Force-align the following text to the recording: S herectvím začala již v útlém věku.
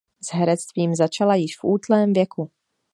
S 0.23 0.29
herectvím 0.33 0.95
začala 0.95 1.35
již 1.35 1.57
v 1.59 1.63
útlém 1.63 2.13
věku. 2.13 2.51